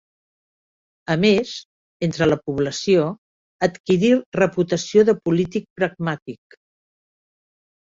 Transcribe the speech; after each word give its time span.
A 1.15 1.17
més, 1.25 1.51
entre 2.07 2.27
la 2.29 2.37
població 2.45 3.05
adquirí 3.69 4.11
reputació 4.41 5.07
de 5.13 5.17
polític 5.29 5.71
pragmàtic. 5.83 6.61